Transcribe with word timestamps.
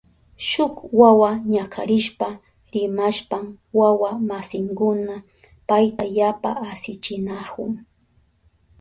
Shuk 0.49 0.75
wawa 0.99 1.29
ñakarishpa 1.53 2.27
rimashpan 2.73 3.45
wawa 3.79 4.09
masinkuna 4.29 5.15
payta 5.67 6.05
yapa 6.17 6.49
asichinahun. 6.69 7.71